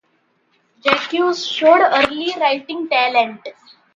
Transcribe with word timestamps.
Jacques 0.83 1.35
showed 1.35 1.79
early 1.79 2.33
writing 2.39 2.89
talent. 2.89 3.47